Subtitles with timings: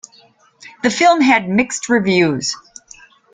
[0.81, 2.55] The film had mixed reviews.